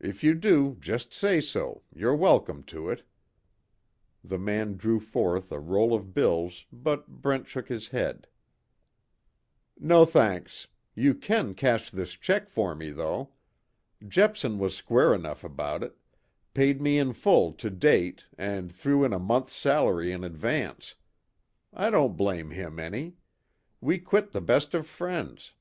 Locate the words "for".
12.48-12.74